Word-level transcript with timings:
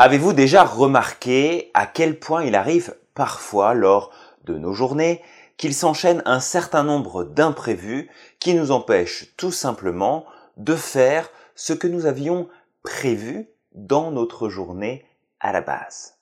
Avez-vous 0.00 0.32
déjà 0.32 0.62
remarqué 0.62 1.72
à 1.74 1.84
quel 1.84 2.20
point 2.20 2.44
il 2.44 2.54
arrive 2.54 2.96
parfois 3.14 3.74
lors 3.74 4.12
de 4.44 4.56
nos 4.56 4.72
journées 4.72 5.20
qu'il 5.56 5.74
s'enchaîne 5.74 6.22
un 6.24 6.38
certain 6.38 6.84
nombre 6.84 7.24
d'imprévus 7.24 8.08
qui 8.38 8.54
nous 8.54 8.70
empêchent 8.70 9.34
tout 9.36 9.50
simplement 9.50 10.24
de 10.56 10.76
faire 10.76 11.28
ce 11.56 11.72
que 11.72 11.88
nous 11.88 12.06
avions 12.06 12.48
prévu 12.84 13.48
dans 13.72 14.12
notre 14.12 14.48
journée 14.48 15.04
à 15.40 15.50
la 15.50 15.62
base? 15.62 16.14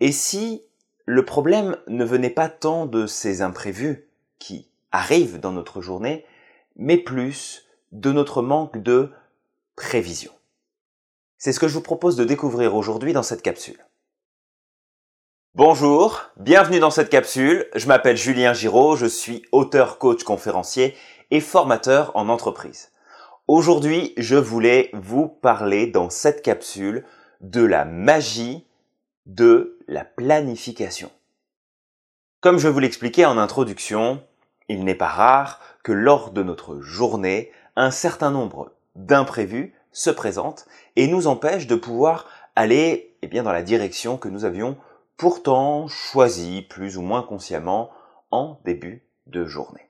Et 0.00 0.12
si 0.12 0.62
le 1.06 1.24
problème 1.24 1.78
ne 1.86 2.04
venait 2.04 2.28
pas 2.28 2.50
tant 2.50 2.84
de 2.84 3.06
ces 3.06 3.40
imprévus 3.40 4.10
qui 4.38 4.68
arrivent 4.92 5.40
dans 5.40 5.52
notre 5.52 5.80
journée, 5.80 6.26
mais 6.76 6.98
plus 6.98 7.66
de 7.92 8.12
notre 8.12 8.42
manque 8.42 8.76
de 8.76 9.10
prévision? 9.74 10.32
C'est 11.38 11.52
ce 11.52 11.60
que 11.60 11.68
je 11.68 11.74
vous 11.74 11.82
propose 11.82 12.16
de 12.16 12.24
découvrir 12.24 12.74
aujourd'hui 12.74 13.12
dans 13.12 13.22
cette 13.22 13.42
capsule. 13.42 13.84
Bonjour, 15.54 16.22
bienvenue 16.38 16.78
dans 16.78 16.90
cette 16.90 17.10
capsule. 17.10 17.66
Je 17.74 17.86
m'appelle 17.88 18.16
Julien 18.16 18.54
Giraud, 18.54 18.96
je 18.96 19.06
suis 19.06 19.44
auteur, 19.52 19.98
coach, 19.98 20.24
conférencier 20.24 20.96
et 21.30 21.40
formateur 21.40 22.10
en 22.14 22.30
entreprise. 22.30 22.90
Aujourd'hui, 23.48 24.14
je 24.16 24.36
voulais 24.36 24.90
vous 24.94 25.28
parler 25.28 25.86
dans 25.86 26.08
cette 26.08 26.40
capsule 26.40 27.04
de 27.42 27.62
la 27.62 27.84
magie 27.84 28.66
de 29.26 29.78
la 29.88 30.04
planification. 30.04 31.10
Comme 32.40 32.58
je 32.58 32.68
vous 32.68 32.78
l'expliquais 32.78 33.26
en 33.26 33.36
introduction, 33.36 34.22
il 34.68 34.84
n'est 34.84 34.94
pas 34.94 35.08
rare 35.08 35.60
que 35.82 35.92
lors 35.92 36.30
de 36.30 36.42
notre 36.42 36.80
journée, 36.80 37.52
un 37.76 37.90
certain 37.90 38.30
nombre 38.30 38.72
d'imprévus 38.94 39.74
se 39.92 40.10
présente 40.10 40.66
et 40.96 41.06
nous 41.06 41.26
empêche 41.26 41.66
de 41.66 41.76
pouvoir 41.76 42.26
aller 42.54 43.16
eh 43.22 43.28
bien, 43.28 43.42
dans 43.42 43.52
la 43.52 43.62
direction 43.62 44.16
que 44.16 44.28
nous 44.28 44.44
avions 44.44 44.76
pourtant 45.16 45.88
choisie 45.88 46.62
plus 46.62 46.96
ou 46.96 47.02
moins 47.02 47.22
consciemment 47.22 47.90
en 48.30 48.60
début 48.64 49.06
de 49.26 49.44
journée. 49.44 49.88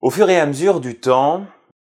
Au 0.00 0.10
fur 0.10 0.30
et 0.30 0.40
à 0.40 0.46
mesure 0.46 0.80
du 0.80 0.98
temps, 0.98 1.44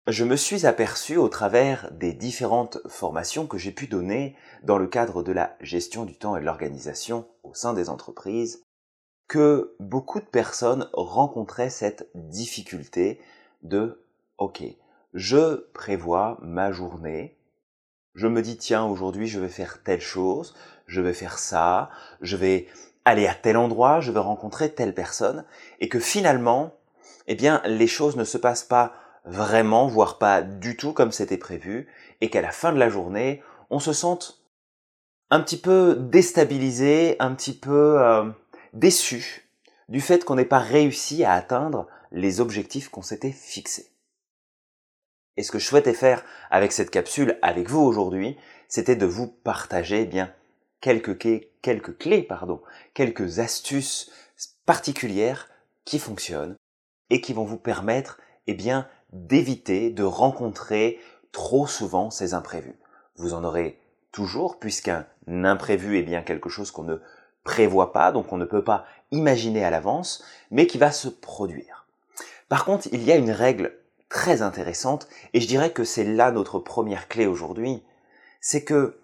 je 0.08 0.26
me 0.26 0.36
suis 0.36 0.66
aperçu 0.66 1.16
au 1.18 1.30
travers 1.30 1.92
des 1.92 2.14
différentes 2.14 2.80
formations 2.88 3.48
que 3.48 3.58
j'ai 3.58 3.72
pu 3.72 3.88
donner 3.88 4.36
dans 4.64 4.78
le 4.78 4.88
cadre 4.88 5.24
de 5.24 5.32
la 5.32 5.56
gestion 5.62 6.06
du 6.06 6.18
temps 6.18 6.36
et 6.36 6.42
de 6.42 6.46
l'organisation 6.46 7.28
au 7.44 7.54
sein 7.54 7.74
des 7.74 7.90
entreprises 7.90 8.66
que 9.28 9.76
beaucoup 9.80 10.20
de 10.20 10.26
personnes 10.26 10.90
rencontraient 10.92 11.70
cette 11.70 12.10
difficulté 12.16 13.22
de 13.62 14.04
OK, 14.40 14.64
je 15.14 15.68
prévois 15.72 16.38
ma 16.42 16.72
journée, 16.72 17.38
je 18.16 18.28
me 18.28 18.42
dis 18.42 18.58
tiens 18.58 18.86
aujourd'hui 18.86 19.28
je 19.28 19.40
vais 19.40 19.50
faire 19.50 19.82
telle 19.84 20.02
chose, 20.02 20.56
je 20.88 21.02
vais 21.02 21.14
faire 21.14 21.40
ça, 21.40 21.90
je 22.22 22.36
vais 22.36 22.68
aller 23.06 23.28
à 23.28 23.34
tel 23.34 23.58
endroit, 23.58 24.02
je 24.02 24.12
vais 24.12 24.20
rencontrer 24.20 24.74
telle 24.74 24.94
personne, 24.94 25.46
et 25.80 25.90
que 25.90 26.00
finalement, 26.00 26.76
eh 27.28 27.36
bien 27.36 27.62
les 27.66 27.88
choses 27.88 28.16
ne 28.16 28.24
se 28.24 28.38
passent 28.38 28.64
pas 28.64 28.94
vraiment, 29.26 29.88
voire 29.88 30.18
pas 30.18 30.42
du 30.42 30.76
tout 30.78 30.94
comme 30.94 31.12
c'était 31.12 31.38
prévu, 31.38 31.88
et 32.22 32.30
qu'à 32.30 32.42
la 32.42 32.52
fin 32.52 32.74
de 32.74 32.80
la 32.80 32.90
journée, 32.90 33.42
on 33.70 33.80
se 33.80 33.94
sente 33.94 34.44
un 35.30 35.40
petit 35.40 35.58
peu 35.58 35.96
déstabilisé, 35.96 37.16
un 37.20 37.34
petit 37.34 37.58
peu 37.58 38.02
euh, 38.02 38.30
déçu 38.74 39.48
du 39.88 40.02
fait 40.02 40.26
qu'on 40.26 40.36
n'ait 40.36 40.46
pas 40.46 40.60
réussi 40.60 41.24
à 41.24 41.34
atteindre 41.34 41.88
les 42.12 42.42
objectifs 42.42 42.90
qu'on 42.90 43.02
s'était 43.02 43.32
fixés. 43.32 43.91
Et 45.38 45.44
ce 45.44 45.52
que 45.52 45.60
je 45.60 45.68
souhaitais 45.68 45.94
faire 45.94 46.24
avec 46.50 46.72
cette 46.72 46.90
capsule, 46.90 47.38
avec 47.42 47.70
vous 47.70 47.82
aujourd'hui, 47.82 48.38
c'était 48.68 48.96
de 48.96 49.06
vous 49.06 49.28
partager 49.28 50.02
eh 50.02 50.06
bien 50.06 50.34
quelques 50.82 51.18
clés, 51.18 51.52
quelques 51.62 52.28
pardon, 52.28 52.62
quelques 52.94 53.40
astuces 53.40 54.12
particulières 54.66 55.50
qui 55.86 56.00
fonctionnent 56.00 56.56
et 57.10 57.22
qui 57.22 57.34
vont 57.34 57.46
vous 57.46 57.58
permettre, 57.58 58.20
eh 58.48 58.54
bien, 58.54 58.88
d'éviter 59.12 59.90
de 59.90 60.04
rencontrer 60.04 61.00
trop 61.32 61.68
souvent 61.68 62.10
ces 62.10 62.34
imprévus. 62.34 62.80
Vous 63.16 63.34
en 63.34 63.44
aurez 63.44 63.80
toujours, 64.12 64.60
puisqu'un 64.60 65.06
imprévu 65.28 65.98
est 65.98 66.04
bien 66.04 66.22
quelque 66.22 66.50
chose 66.50 66.72
qu'on 66.72 66.84
ne 66.84 66.98
prévoit 67.44 67.94
pas, 67.94 68.12
donc 68.12 68.32
on 68.32 68.38
ne 68.38 68.46
peut 68.46 68.64
pas 68.64 68.86
imaginer 69.12 69.64
à 69.64 69.70
l'avance, 69.70 70.24
mais 70.52 70.68
qui 70.68 70.78
va 70.78 70.92
se 70.92 71.08
produire. 71.08 71.86
Par 72.50 72.66
contre, 72.66 72.88
il 72.92 73.04
y 73.04 73.12
a 73.12 73.16
une 73.16 73.32
règle 73.32 73.78
très 74.12 74.42
intéressante, 74.42 75.08
et 75.34 75.40
je 75.40 75.48
dirais 75.48 75.72
que 75.72 75.86
c'est 75.86 76.04
là 76.04 76.32
notre 76.32 76.60
première 76.60 77.08
clé 77.08 77.28
aujourd'hui, 77.28 77.82
c'est 78.42 78.66
que 78.66 79.02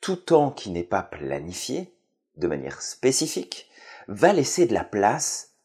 tout 0.00 0.14
temps 0.14 0.52
qui 0.52 0.70
n'est 0.70 0.84
pas 0.84 1.02
planifié, 1.02 1.92
de 2.36 2.46
manière 2.46 2.80
spécifique, 2.80 3.68
va 4.06 4.32
laisser 4.32 4.66
de 4.66 4.74
la 4.74 4.84
place 4.84 5.56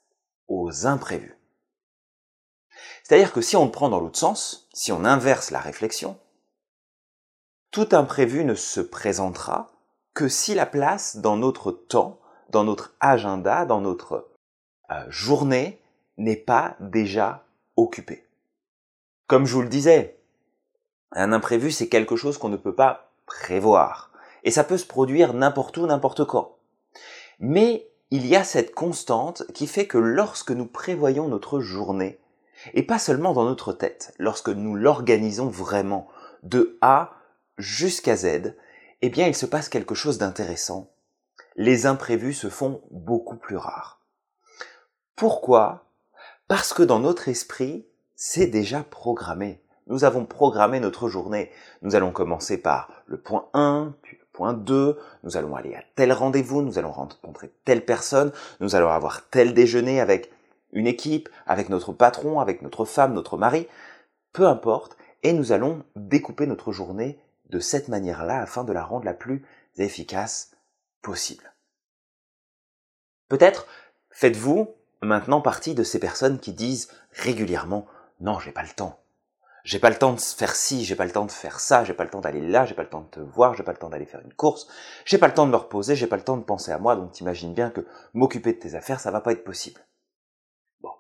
aux 0.47 0.87
imprévus. 0.87 1.37
C'est-à-dire 3.03 3.31
que 3.31 3.41
si 3.41 3.55
on 3.55 3.65
le 3.65 3.71
prend 3.71 3.89
dans 3.89 3.99
l'autre 3.99 4.17
sens, 4.17 4.67
si 4.73 4.91
on 4.91 5.05
inverse 5.05 5.51
la 5.51 5.59
réflexion, 5.59 6.17
tout 7.69 7.89
imprévu 7.91 8.43
ne 8.43 8.55
se 8.55 8.81
présentera 8.81 9.71
que 10.15 10.27
si 10.27 10.55
la 10.55 10.65
place 10.65 11.17
dans 11.17 11.37
notre 11.37 11.71
temps, 11.71 12.19
dans 12.49 12.63
notre 12.63 12.95
agenda, 12.99 13.65
dans 13.65 13.81
notre 13.81 14.31
euh, 14.89 15.05
journée 15.09 15.79
n'est 16.17 16.35
pas 16.35 16.75
déjà 16.79 17.45
occupée. 17.75 18.27
Comme 19.27 19.45
je 19.45 19.53
vous 19.53 19.61
le 19.61 19.69
disais, 19.69 20.19
un 21.11 21.31
imprévu, 21.31 21.71
c'est 21.71 21.89
quelque 21.89 22.15
chose 22.15 22.37
qu'on 22.37 22.49
ne 22.49 22.57
peut 22.57 22.75
pas 22.75 23.11
prévoir. 23.25 24.11
Et 24.43 24.51
ça 24.51 24.63
peut 24.63 24.77
se 24.77 24.85
produire 24.85 25.33
n'importe 25.33 25.77
où, 25.77 25.85
n'importe 25.85 26.25
quand. 26.25 26.57
Mais 27.39 27.89
il 28.11 28.27
y 28.27 28.35
a 28.35 28.43
cette 28.43 28.73
constante 28.75 29.43
qui 29.53 29.67
fait 29.67 29.87
que 29.87 29.97
lorsque 29.97 30.51
nous 30.51 30.65
prévoyons 30.65 31.27
notre 31.27 31.59
journée, 31.59 32.19
et 32.73 32.83
pas 32.83 32.99
seulement 32.99 33.33
dans 33.33 33.45
notre 33.45 33.73
tête, 33.73 34.13
lorsque 34.19 34.49
nous 34.49 34.75
l'organisons 34.75 35.47
vraiment 35.47 36.07
de 36.43 36.77
A 36.81 37.13
jusqu'à 37.57 38.15
Z, 38.15 38.55
eh 39.01 39.09
bien 39.09 39.27
il 39.27 39.35
se 39.35 39.45
passe 39.45 39.69
quelque 39.69 39.95
chose 39.95 40.17
d'intéressant. 40.17 40.91
Les 41.55 41.85
imprévus 41.85 42.33
se 42.33 42.49
font 42.49 42.81
beaucoup 42.91 43.35
plus 43.35 43.57
rares. 43.57 44.01
Pourquoi? 45.15 45.85
Parce 46.47 46.73
que 46.73 46.83
dans 46.83 46.99
notre 46.99 47.29
esprit, 47.29 47.87
c'est 48.15 48.47
déjà 48.47 48.83
programmé. 48.83 49.61
Nous 49.87 50.05
avons 50.05 50.25
programmé 50.25 50.79
notre 50.79 51.09
journée. 51.09 51.51
Nous 51.81 51.95
allons 51.95 52.11
commencer 52.11 52.57
par 52.57 52.89
le 53.05 53.19
point 53.19 53.49
1, 53.53 53.95
puis 54.01 54.17
le 54.17 54.25
point 54.31 54.53
2, 54.53 54.97
nous 55.23 55.37
allons 55.37 55.55
aller 55.55 55.75
à 55.75 55.83
tel 55.95 56.13
rendez-vous, 56.13 56.61
nous 56.61 56.79
allons 56.79 56.91
rencontrer 56.91 57.51
telle 57.65 57.85
personne, 57.85 58.31
nous 58.59 58.75
allons 58.75 58.89
avoir 58.89 59.27
tel 59.29 59.53
déjeuner 59.53 59.99
avec 59.99 60.31
une 60.71 60.87
équipe, 60.87 61.29
avec 61.45 61.69
notre 61.69 61.93
patron, 61.93 62.39
avec 62.39 62.61
notre 62.61 62.85
femme, 62.85 63.13
notre 63.13 63.37
mari, 63.37 63.67
peu 64.31 64.47
importe, 64.47 64.97
et 65.21 65.33
nous 65.33 65.51
allons 65.51 65.83
découper 65.95 66.47
notre 66.47 66.71
journée 66.71 67.19
de 67.49 67.59
cette 67.59 67.87
manière-là 67.87 68.41
afin 68.41 68.63
de 68.63 68.73
la 68.73 68.83
rendre 68.83 69.05
la 69.05 69.13
plus 69.13 69.45
efficace 69.77 70.51
possible. 71.01 71.53
Peut-être 73.29 73.67
faites-vous 74.09 74.69
maintenant 75.01 75.41
partie 75.41 75.75
de 75.75 75.83
ces 75.83 75.99
personnes 75.99 76.39
qui 76.39 76.53
disent 76.53 76.89
régulièrement 77.11 77.85
non, 78.19 78.39
j'ai 78.39 78.51
pas 78.51 78.63
le 78.63 78.69
temps. 78.69 78.99
J'ai 79.63 79.79
pas 79.79 79.89
le 79.89 79.97
temps 79.97 80.13
de 80.13 80.19
faire 80.19 80.55
ci, 80.55 80.83
j'ai 80.83 80.95
pas 80.95 81.05
le 81.05 81.11
temps 81.11 81.25
de 81.25 81.31
faire 81.31 81.61
ça, 81.61 81.85
j'ai 81.85 81.93
pas 81.93 82.03
le 82.03 82.09
temps 82.09 82.19
d'aller 82.19 82.41
là, 82.41 82.65
j'ai 82.65 82.75
pas 82.75 82.83
le 82.83 82.89
temps 82.89 83.01
de 83.01 83.07
te 83.07 83.19
voir, 83.21 83.53
j'ai 83.53 83.63
pas 83.63 83.71
le 83.71 83.77
temps 83.77 83.89
d'aller 83.89 84.05
faire 84.05 84.19
une 84.19 84.33
course, 84.33 84.67
j'ai 85.05 85.17
pas 85.17 85.27
le 85.27 85.33
temps 85.33 85.45
de 85.45 85.51
me 85.51 85.57
reposer, 85.57 85.95
j'ai 85.95 86.07
pas 86.07 86.17
le 86.17 86.23
temps 86.23 86.35
de 86.35 86.43
penser 86.43 86.71
à 86.71 86.79
moi, 86.79 86.97
donc 86.97 87.13
t'imagines 87.13 87.53
bien 87.53 87.69
que 87.69 87.87
m'occuper 88.13 88.51
de 88.51 88.59
tes 88.59 88.75
affaires, 88.75 88.99
ça 88.99 89.09
va 89.09 89.21
pas 89.21 89.31
être 89.31 89.45
possible. 89.45 89.79
Bon. 90.81 90.91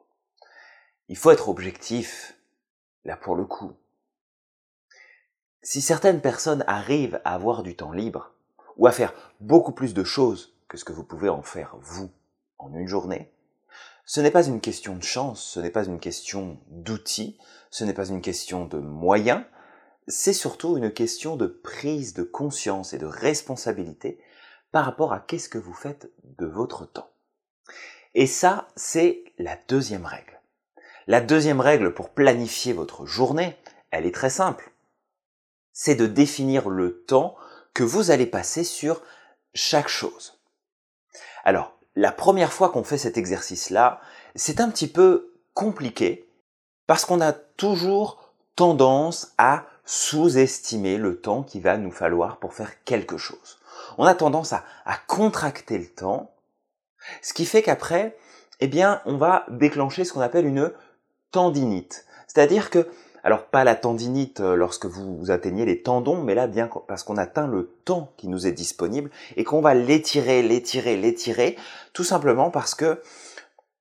Il 1.09 1.17
faut 1.17 1.31
être 1.31 1.49
objectif, 1.49 2.37
là 3.03 3.17
pour 3.17 3.35
le 3.35 3.43
coup. 3.43 3.73
Si 5.61 5.81
certaines 5.81 6.21
personnes 6.21 6.63
arrivent 6.65 7.19
à 7.25 7.33
avoir 7.33 7.63
du 7.63 7.75
temps 7.75 7.91
libre, 7.91 8.33
ou 8.77 8.87
à 8.87 8.91
faire 8.91 9.13
beaucoup 9.39 9.71
plus 9.71 9.93
de 9.93 10.03
choses 10.03 10.55
que 10.67 10.77
ce 10.77 10.85
que 10.85 10.93
vous 10.93 11.03
pouvez 11.03 11.29
en 11.29 11.41
faire 11.41 11.75
vous 11.79 12.11
en 12.57 12.73
une 12.73 12.87
journée, 12.87 13.32
ce 14.05 14.21
n'est 14.21 14.31
pas 14.31 14.45
une 14.45 14.61
question 14.61 14.95
de 14.95 15.03
chance, 15.03 15.43
ce 15.43 15.59
n'est 15.59 15.69
pas 15.69 15.85
une 15.85 15.99
question 15.99 16.59
d'outils, 16.67 17.37
ce 17.71 17.83
n'est 17.83 17.93
pas 17.93 18.07
une 18.07 18.21
question 18.21 18.65
de 18.65 18.77
moyens, 18.77 19.43
c'est 20.07 20.33
surtout 20.33 20.77
une 20.77 20.91
question 20.91 21.35
de 21.35 21.47
prise 21.47 22.13
de 22.13 22.23
conscience 22.23 22.93
et 22.93 22.97
de 22.97 23.05
responsabilité 23.05 24.19
par 24.71 24.85
rapport 24.85 25.13
à 25.13 25.19
qu'est-ce 25.19 25.49
que 25.49 25.57
vous 25.57 25.73
faites 25.73 26.11
de 26.23 26.45
votre 26.45 26.85
temps. 26.85 27.09
Et 28.13 28.27
ça, 28.27 28.67
c'est 28.75 29.23
la 29.37 29.57
deuxième 29.67 30.05
règle. 30.05 30.41
La 31.07 31.21
deuxième 31.21 31.61
règle 31.61 31.93
pour 31.93 32.09
planifier 32.09 32.73
votre 32.73 33.05
journée, 33.05 33.57
elle 33.91 34.05
est 34.05 34.13
très 34.13 34.29
simple. 34.29 34.71
C'est 35.71 35.95
de 35.95 36.07
définir 36.07 36.69
le 36.69 37.03
temps 37.03 37.35
que 37.73 37.83
vous 37.83 38.11
allez 38.11 38.25
passer 38.25 38.63
sur 38.63 39.01
chaque 39.53 39.87
chose. 39.87 40.39
Alors, 41.43 41.77
la 41.95 42.11
première 42.11 42.53
fois 42.53 42.69
qu'on 42.69 42.83
fait 42.83 42.97
cet 42.97 43.17
exercice-là, 43.17 44.01
c'est 44.35 44.61
un 44.61 44.69
petit 44.69 44.87
peu 44.87 45.33
compliqué 45.53 46.27
parce 46.87 47.05
qu'on 47.05 47.21
a 47.21 47.33
toujours 47.33 48.33
tendance 48.55 49.33
à 49.37 49.65
sous-estimer 49.85 50.97
le 50.97 51.19
temps 51.19 51.43
qu'il 51.43 51.61
va 51.61 51.77
nous 51.77 51.91
falloir 51.91 52.37
pour 52.37 52.53
faire 52.53 52.83
quelque 52.83 53.17
chose. 53.17 53.59
On 53.97 54.05
a 54.05 54.15
tendance 54.15 54.53
à, 54.53 54.63
contracter 55.07 55.77
le 55.77 55.87
temps, 55.87 56.31
ce 57.21 57.33
qui 57.33 57.45
fait 57.45 57.61
qu'après, 57.61 58.17
eh 58.59 58.67
bien, 58.67 59.01
on 59.05 59.17
va 59.17 59.45
déclencher 59.49 60.05
ce 60.05 60.13
qu'on 60.13 60.21
appelle 60.21 60.45
une 60.45 60.71
tendinite. 61.31 62.05
C'est-à-dire 62.27 62.69
que, 62.69 62.87
alors 63.23 63.45
pas 63.45 63.63
la 63.63 63.75
tendinite 63.75 64.41
euh, 64.41 64.55
lorsque 64.55 64.85
vous, 64.85 65.31
atteignez 65.31 65.65
les 65.65 65.81
tendons, 65.81 66.21
mais 66.21 66.35
là 66.35 66.47
bien 66.47 66.69
parce 66.87 67.03
qu'on 67.03 67.17
atteint 67.17 67.47
le 67.47 67.73
temps 67.85 68.11
qui 68.17 68.27
nous 68.27 68.45
est 68.47 68.51
disponible 68.51 69.09
et 69.37 69.43
qu'on 69.43 69.61
va 69.61 69.73
l'étirer, 69.73 70.43
l'étirer, 70.43 70.97
l'étirer, 70.97 71.57
tout 71.93 72.03
simplement 72.03 72.51
parce 72.51 72.75
que 72.75 73.01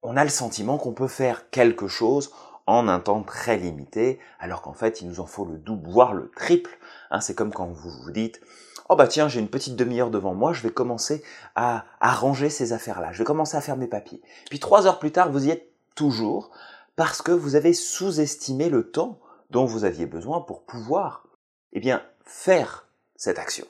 on 0.03 0.17
a 0.17 0.25
le 0.25 0.31
sentiment 0.31 0.79
qu'on 0.79 0.93
peut 0.93 1.09
faire 1.09 1.50
quelque 1.50 1.89
chose 1.89 2.33
en 2.67 2.87
un 2.89 3.00
temps 3.00 3.23
très 3.23 3.56
limité, 3.56 4.21
alors 4.39 4.62
qu'en 4.62 4.73
fait 4.73 5.00
il 5.00 5.09
nous 5.09 5.21
en 5.21 5.27
faut 5.27 5.44
le 5.44 5.59
double, 5.59 5.91
voire 5.91 6.15
le 6.15 6.31
triple. 6.37 6.79
Hein, 7.11 7.21
c'est 7.21 7.35
comme 7.35 7.53
quand 7.53 7.67
vous 7.67 7.91
vous 7.91 8.11
dites 8.12 8.41
oh 8.89 8.97
bah 8.97 9.09
tiens 9.09 9.29
j'ai 9.29 9.41
une 9.41 9.49
petite 9.49 9.75
demi-heure 9.75 10.11
devant 10.11 10.35
moi, 10.35 10.53
je 10.53 10.62
vais 10.62 10.71
commencer 10.71 11.25
à, 11.56 11.85
à 12.00 12.12
ranger 12.12 12.49
ces 12.49 12.73
affaires-là, 12.73 13.12
je 13.12 13.19
vais 13.19 13.25
commencer 13.25 13.56
à 13.56 13.61
faire 13.61 13.77
mes 13.77 13.89
papiers. 13.89 14.23
Puis 14.50 14.61
trois 14.61 14.87
heures 14.87 15.00
plus 15.00 15.11
tard 15.11 15.33
vous 15.33 15.47
y 15.47 15.50
êtes 15.50 15.69
toujours 15.97 16.50
parce 16.94 17.23
que 17.23 17.33
vous 17.33 17.56
avez 17.56 17.73
sous-estimé 17.73 18.69
le 18.69 18.91
temps 18.91 19.19
dont 19.53 19.67
vous 19.67 19.85
aviez 19.85 20.07
besoin 20.07 20.41
pour 20.41 20.65
pouvoir 20.65 21.29
eh 21.73 21.81
faire 22.25 22.89
cette 23.15 23.39
action. 23.39 23.67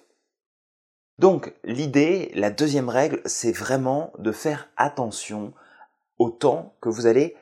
Donc 1.18 1.52
l'idée, 1.64 2.30
la 2.34 2.50
deuxième 2.50 2.88
règle, 2.88 3.20
c'est 3.26 3.52
vraiment 3.52 4.12
de 4.18 4.32
faire 4.32 4.70
attention 4.76 5.52
au 6.18 6.30
temps 6.30 6.74
que 6.80 6.88
vous 6.88 7.06
allez 7.06 7.36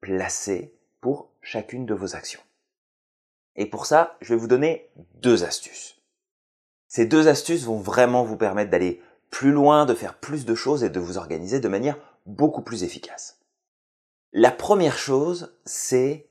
placer 0.00 0.74
pour 1.00 1.30
chacune 1.42 1.86
de 1.86 1.94
vos 1.94 2.16
actions. 2.16 2.40
Et 3.54 3.66
pour 3.66 3.86
ça, 3.86 4.16
je 4.20 4.34
vais 4.34 4.40
vous 4.40 4.48
donner 4.48 4.90
deux 5.14 5.44
astuces. 5.44 6.00
Ces 6.88 7.06
deux 7.06 7.28
astuces 7.28 7.64
vont 7.64 7.78
vraiment 7.78 8.24
vous 8.24 8.36
permettre 8.36 8.70
d'aller 8.70 9.00
plus 9.30 9.52
loin, 9.52 9.84
de 9.84 9.94
faire 9.94 10.18
plus 10.18 10.44
de 10.44 10.54
choses 10.54 10.84
et 10.84 10.90
de 10.90 11.00
vous 11.00 11.18
organiser 11.18 11.60
de 11.60 11.68
manière 11.68 11.98
beaucoup 12.26 12.62
plus 12.62 12.82
efficace. 12.82 13.40
La 14.32 14.50
première 14.50 14.98
chose, 14.98 15.56
c'est 15.64 16.28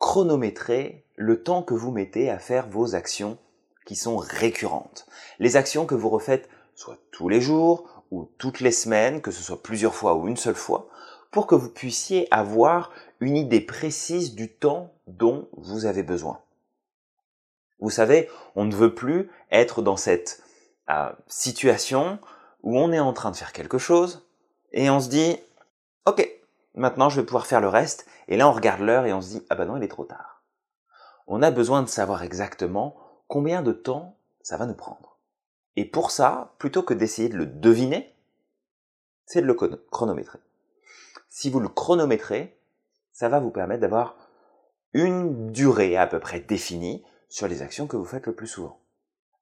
chronométrer 0.00 1.04
le 1.14 1.42
temps 1.42 1.62
que 1.62 1.74
vous 1.74 1.92
mettez 1.92 2.30
à 2.30 2.40
faire 2.40 2.68
vos 2.68 2.96
actions 2.96 3.38
qui 3.86 3.94
sont 3.94 4.16
récurrentes. 4.16 5.06
Les 5.38 5.56
actions 5.56 5.86
que 5.86 5.94
vous 5.94 6.08
refaites 6.08 6.48
soit 6.74 6.98
tous 7.12 7.28
les 7.28 7.40
jours 7.40 8.04
ou 8.10 8.28
toutes 8.38 8.60
les 8.60 8.72
semaines, 8.72 9.20
que 9.20 9.30
ce 9.30 9.42
soit 9.42 9.62
plusieurs 9.62 9.94
fois 9.94 10.16
ou 10.16 10.26
une 10.26 10.38
seule 10.38 10.56
fois, 10.56 10.88
pour 11.30 11.46
que 11.46 11.54
vous 11.54 11.68
puissiez 11.68 12.26
avoir 12.32 12.90
une 13.20 13.36
idée 13.36 13.60
précise 13.60 14.34
du 14.34 14.50
temps 14.50 14.92
dont 15.06 15.48
vous 15.52 15.84
avez 15.84 16.02
besoin. 16.02 16.40
Vous 17.78 17.90
savez, 17.90 18.28
on 18.56 18.64
ne 18.64 18.74
veut 18.74 18.94
plus 18.94 19.30
être 19.50 19.82
dans 19.82 19.96
cette 19.96 20.42
euh, 20.88 21.10
situation 21.28 22.18
où 22.62 22.78
on 22.78 22.92
est 22.92 23.00
en 23.00 23.12
train 23.12 23.30
de 23.30 23.36
faire 23.36 23.52
quelque 23.52 23.78
chose 23.78 24.26
et 24.72 24.90
on 24.90 25.00
se 25.00 25.08
dit, 25.08 25.36
ok, 26.06 26.39
maintenant 26.74 27.08
je 27.08 27.20
vais 27.20 27.26
pouvoir 27.26 27.46
faire 27.46 27.60
le 27.60 27.68
reste, 27.68 28.06
et 28.28 28.36
là 28.36 28.48
on 28.48 28.52
regarde 28.52 28.80
l'heure 28.80 29.06
et 29.06 29.12
on 29.12 29.20
se 29.20 29.28
dit, 29.28 29.46
ah 29.50 29.54
ben 29.54 29.66
non, 29.66 29.76
il 29.76 29.82
est 29.82 29.88
trop 29.88 30.04
tard. 30.04 30.42
On 31.26 31.42
a 31.42 31.50
besoin 31.50 31.82
de 31.82 31.88
savoir 31.88 32.22
exactement 32.22 32.96
combien 33.28 33.62
de 33.62 33.72
temps 33.72 34.16
ça 34.42 34.56
va 34.56 34.66
nous 34.66 34.74
prendre. 34.74 35.18
Et 35.76 35.84
pour 35.84 36.10
ça, 36.10 36.54
plutôt 36.58 36.82
que 36.82 36.94
d'essayer 36.94 37.28
de 37.28 37.36
le 37.36 37.46
deviner, 37.46 38.14
c'est 39.26 39.40
de 39.40 39.46
le 39.46 39.54
chronométrer. 39.54 40.40
Si 41.28 41.48
vous 41.48 41.60
le 41.60 41.68
chronométrez, 41.68 42.58
ça 43.12 43.28
va 43.28 43.38
vous 43.38 43.50
permettre 43.50 43.82
d'avoir 43.82 44.16
une 44.92 45.52
durée 45.52 45.96
à 45.96 46.06
peu 46.06 46.18
près 46.18 46.40
définie 46.40 47.04
sur 47.28 47.46
les 47.46 47.62
actions 47.62 47.86
que 47.86 47.96
vous 47.96 48.04
faites 48.04 48.26
le 48.26 48.34
plus 48.34 48.48
souvent. 48.48 48.80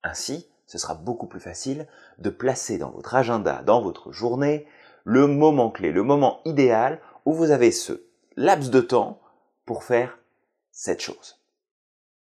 Ainsi, 0.03 0.51
ce 0.67 0.77
sera 0.77 0.95
beaucoup 0.95 1.27
plus 1.27 1.41
facile 1.41 1.87
de 2.19 2.29
placer 2.29 2.77
dans 2.77 2.91
votre 2.91 3.15
agenda, 3.15 3.63
dans 3.63 3.81
votre 3.81 4.13
journée, 4.13 4.67
le 5.05 5.27
moment 5.27 5.71
clé, 5.71 5.91
le 5.91 6.03
moment 6.03 6.43
idéal 6.45 7.01
où 7.29 7.35
vous 7.35 7.51
avez 7.51 7.73
ce 7.73 8.07
laps 8.37 8.71
de 8.71 8.81
temps 8.81 9.21
pour 9.67 9.85
faire 9.85 10.19
cette 10.73 11.03
chose. 11.03 11.39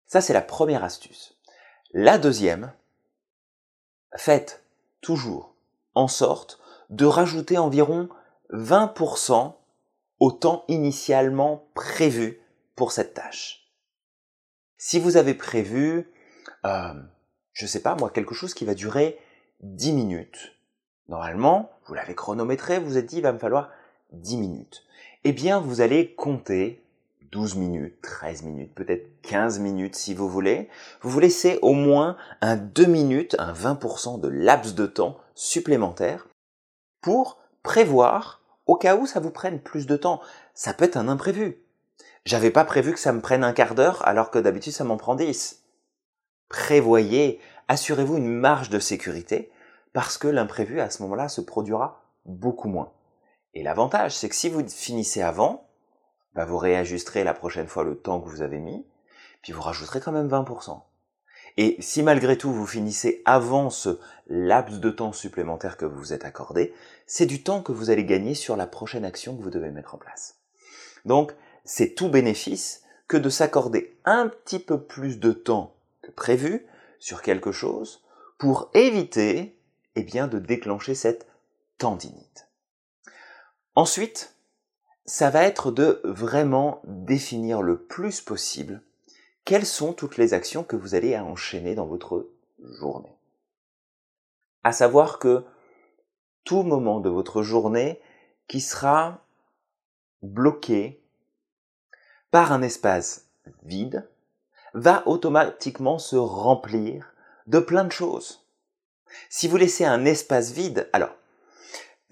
Ça, 0.05 0.21
c'est 0.21 0.31
la 0.31 0.41
première 0.41 0.85
astuce. 0.85 1.37
La 1.91 2.17
deuxième, 2.17 2.71
faites 4.15 4.63
toujours 5.01 5.55
en 5.93 6.07
sorte 6.07 6.61
de 6.89 7.05
rajouter 7.05 7.57
environ 7.57 8.07
20% 8.51 9.55
au 10.21 10.31
temps 10.31 10.63
initialement 10.69 11.67
prévu 11.73 12.39
pour 12.77 12.93
cette 12.93 13.13
tâche. 13.13 13.69
Si 14.77 15.01
vous 15.01 15.17
avez 15.17 15.33
prévu, 15.33 16.13
euh, 16.65 16.93
je 17.51 17.65
sais 17.65 17.81
pas 17.81 17.95
moi, 17.95 18.09
quelque 18.09 18.33
chose 18.33 18.53
qui 18.53 18.63
va 18.63 18.73
durer 18.73 19.19
10 19.59 19.91
minutes, 19.91 20.55
normalement, 21.09 21.73
vous 21.87 21.93
l'avez 21.93 22.15
chronométré, 22.15 22.79
vous 22.79 22.85
vous 22.85 22.97
êtes 22.97 23.07
dit, 23.07 23.17
il 23.17 23.23
va 23.23 23.33
me 23.33 23.39
falloir 23.39 23.69
10 24.13 24.37
minutes. 24.37 24.85
Eh 25.25 25.31
bien, 25.31 25.61
vous 25.61 25.79
allez 25.79 26.13
compter 26.15 26.83
12 27.31 27.55
minutes, 27.55 27.95
13 28.01 28.43
minutes, 28.43 28.75
peut-être 28.75 29.07
15 29.21 29.59
minutes 29.59 29.95
si 29.95 30.13
vous 30.13 30.27
voulez. 30.27 30.67
Vous 31.01 31.09
vous 31.09 31.21
laissez 31.21 31.59
au 31.61 31.71
moins 31.71 32.17
un 32.41 32.57
2 32.57 32.85
minutes, 32.85 33.37
un 33.39 33.53
20% 33.53 34.19
de 34.19 34.27
laps 34.27 34.75
de 34.75 34.85
temps 34.85 35.17
supplémentaire 35.33 36.27
pour 36.99 37.37
prévoir 37.63 38.41
au 38.65 38.75
cas 38.75 38.97
où 38.97 39.05
ça 39.05 39.21
vous 39.21 39.31
prenne 39.31 39.61
plus 39.61 39.87
de 39.87 39.95
temps. 39.95 40.19
Ça 40.53 40.73
peut 40.73 40.83
être 40.83 40.97
un 40.97 41.07
imprévu. 41.07 41.57
J'avais 42.25 42.51
pas 42.51 42.65
prévu 42.65 42.91
que 42.91 42.99
ça 42.99 43.13
me 43.13 43.21
prenne 43.21 43.45
un 43.45 43.53
quart 43.53 43.75
d'heure 43.75 44.05
alors 44.05 44.29
que 44.29 44.39
d'habitude 44.39 44.73
ça 44.73 44.83
m'en 44.83 44.97
prend 44.97 45.15
10. 45.15 45.63
Prévoyez, 46.49 47.39
assurez-vous 47.69 48.17
une 48.17 48.27
marge 48.29 48.69
de 48.69 48.79
sécurité 48.79 49.51
parce 49.93 50.17
que 50.17 50.27
l'imprévu 50.27 50.81
à 50.81 50.89
ce 50.89 51.01
moment-là 51.03 51.29
se 51.29 51.39
produira 51.39 52.03
beaucoup 52.25 52.67
moins. 52.67 52.91
Et 53.53 53.63
l'avantage, 53.63 54.15
c'est 54.15 54.29
que 54.29 54.35
si 54.35 54.49
vous 54.49 54.67
finissez 54.67 55.21
avant, 55.21 55.67
bah 56.33 56.45
vous 56.45 56.57
réajusterez 56.57 57.23
la 57.23 57.33
prochaine 57.33 57.67
fois 57.67 57.83
le 57.83 57.95
temps 57.95 58.19
que 58.19 58.29
vous 58.29 58.41
avez 58.41 58.59
mis, 58.59 58.85
puis 59.41 59.51
vous 59.51 59.61
rajouterez 59.61 59.99
quand 59.99 60.11
même 60.11 60.29
20%. 60.29 60.81
Et 61.57 61.75
si 61.79 62.01
malgré 62.01 62.37
tout 62.37 62.51
vous 62.51 62.65
finissez 62.65 63.21
avant 63.25 63.69
ce 63.69 63.99
laps 64.27 64.79
de 64.79 64.89
temps 64.89 65.13
supplémentaire 65.13 65.77
que 65.77 65.85
vous 65.85 65.97
vous 65.97 66.13
êtes 66.13 66.25
accordé, 66.25 66.73
c'est 67.05 67.27
du 67.27 67.43
temps 67.43 67.61
que 67.61 67.71
vous 67.71 67.91
allez 67.91 68.05
gagner 68.05 68.33
sur 68.33 68.55
la 68.55 68.65
prochaine 68.65 69.05
action 69.05 69.37
que 69.37 69.43
vous 69.43 69.51
devez 69.51 69.69
mettre 69.69 69.93
en 69.93 69.99
place. 69.99 70.39
Donc, 71.05 71.33
c'est 71.63 71.93
tout 71.93 72.09
bénéfice 72.09 72.83
que 73.07 73.17
de 73.17 73.29
s'accorder 73.29 73.95
un 74.05 74.27
petit 74.27 74.59
peu 74.59 74.81
plus 74.81 75.19
de 75.19 75.31
temps 75.31 75.75
que 76.01 76.11
prévu 76.11 76.65
sur 76.99 77.21
quelque 77.21 77.51
chose 77.51 78.03
pour 78.39 78.71
éviter, 78.73 79.55
eh 79.95 80.03
bien, 80.03 80.27
de 80.27 80.39
déclencher 80.39 80.95
cette 80.95 81.27
tendinite. 81.77 82.47
Ensuite, 83.75 84.35
ça 85.05 85.29
va 85.29 85.43
être 85.43 85.71
de 85.71 85.99
vraiment 86.03 86.81
définir 86.85 87.61
le 87.61 87.77
plus 87.77 88.21
possible 88.21 88.81
quelles 89.45 89.65
sont 89.65 89.93
toutes 89.93 90.17
les 90.17 90.33
actions 90.33 90.63
que 90.63 90.75
vous 90.75 90.95
allez 90.95 91.17
enchaîner 91.17 91.75
dans 91.75 91.85
votre 91.85 92.29
journée. 92.59 93.17
À 94.63 94.71
savoir 94.71 95.19
que 95.19 95.43
tout 96.43 96.63
moment 96.63 96.99
de 96.99 97.09
votre 97.09 97.41
journée 97.41 97.99
qui 98.47 98.61
sera 98.61 99.25
bloqué 100.21 101.03
par 102.31 102.51
un 102.51 102.61
espace 102.61 103.27
vide 103.63 104.09
va 104.73 105.07
automatiquement 105.07 105.99
se 105.99 106.15
remplir 106.15 107.13
de 107.47 107.59
plein 107.59 107.83
de 107.83 107.91
choses. 107.91 108.45
Si 109.29 109.47
vous 109.47 109.57
laissez 109.57 109.85
un 109.85 110.05
espace 110.05 110.51
vide, 110.51 110.89
alors, 110.93 111.15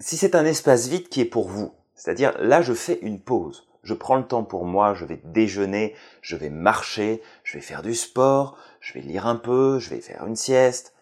si 0.02 0.16
c'est 0.16 0.34
un 0.34 0.44
espace 0.44 0.88
vide 0.88 1.08
qui 1.08 1.20
est 1.20 1.26
pour 1.26 1.48
vous, 1.48 1.72
c'est-à-dire 1.94 2.36
là 2.40 2.60
je 2.60 2.74
fais 2.74 2.98
une 3.02 3.20
pause, 3.20 3.68
je 3.84 3.94
prends 3.94 4.16
le 4.16 4.26
temps 4.26 4.42
pour 4.42 4.64
moi, 4.64 4.94
je 4.94 5.04
vais 5.04 5.20
déjeuner, 5.24 5.94
je 6.20 6.36
vais 6.36 6.50
marcher, 6.50 7.22
je 7.44 7.54
vais 7.54 7.62
faire 7.62 7.82
du 7.82 7.94
sport, 7.94 8.56
je 8.80 8.94
vais 8.94 9.00
lire 9.00 9.26
un 9.26 9.36
peu, 9.36 9.78
je 9.78 9.90
vais 9.90 10.00
faire 10.00 10.26
une 10.26 10.36
sieste, 10.36 10.94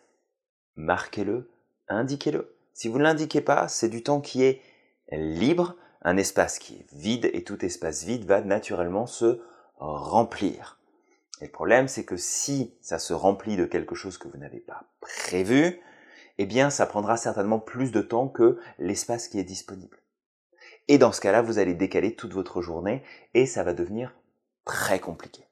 marquez-le, 0.77 1.51
indiquez-le. 1.89 2.55
Si 2.75 2.89
vous 2.89 2.99
ne 2.99 3.05
l'indiquez 3.05 3.41
pas, 3.41 3.69
c'est 3.69 3.89
du 3.89 4.03
temps 4.03 4.21
qui 4.21 4.43
est 4.43 4.61
libre, 5.11 5.77
un 6.03 6.17
espace 6.17 6.59
qui 6.59 6.75
est 6.75 6.87
vide, 6.95 7.31
et 7.33 7.43
tout 7.43 7.65
espace 7.65 8.05
vide 8.05 8.25
va 8.25 8.43
naturellement 8.43 9.07
se 9.07 9.41
remplir. 9.79 10.79
Et 11.41 11.47
le 11.47 11.51
problème, 11.51 11.89
c'est 11.89 12.05
que 12.05 12.19
si 12.19 12.75
ça 12.83 12.99
se 12.99 13.15
remplit 13.15 13.57
de 13.57 13.65
quelque 13.65 13.95
chose 13.95 14.19
que 14.19 14.29
vous 14.29 14.39
n'avez 14.39 14.61
pas 14.61 14.85
prévu, 15.01 15.81
eh 16.43 16.47
bien, 16.47 16.71
ça 16.71 16.87
prendra 16.87 17.19
certainement 17.19 17.59
plus 17.59 17.93
de 17.93 18.01
temps 18.01 18.27
que 18.27 18.59
l'espace 18.79 19.29
qui 19.29 19.39
est 19.39 19.45
disponible. 19.45 19.99
Et 20.89 20.97
dans 20.97 21.13
ce 21.13 21.21
cas-là, 21.21 21.43
vous 21.43 21.59
allez 21.59 21.75
décaler 21.75 22.15
toute 22.17 22.33
votre 22.33 22.63
journée 22.63 23.03
et 23.35 23.45
ça 23.45 23.63
va 23.63 23.75
devenir 23.75 24.17
très 24.65 25.01
compliqué. 25.01 25.45